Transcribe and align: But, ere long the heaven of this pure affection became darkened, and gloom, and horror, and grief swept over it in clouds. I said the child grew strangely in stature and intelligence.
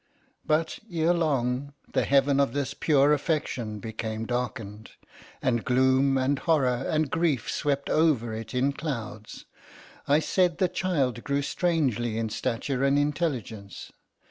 But, 0.47 0.79
ere 0.91 1.13
long 1.13 1.73
the 1.93 2.05
heaven 2.05 2.39
of 2.39 2.53
this 2.53 2.73
pure 2.73 3.13
affection 3.13 3.77
became 3.79 4.25
darkened, 4.25 4.89
and 5.43 5.63
gloom, 5.63 6.17
and 6.17 6.39
horror, 6.39 6.87
and 6.89 7.11
grief 7.11 7.51
swept 7.51 7.87
over 7.87 8.33
it 8.33 8.55
in 8.55 8.73
clouds. 8.73 9.45
I 10.07 10.17
said 10.17 10.57
the 10.57 10.67
child 10.69 11.23
grew 11.23 11.43
strangely 11.43 12.17
in 12.17 12.29
stature 12.29 12.83
and 12.83 12.97
intelligence. 12.97 13.91